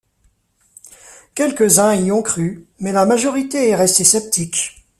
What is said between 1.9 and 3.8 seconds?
y ont cru, mais la majorité est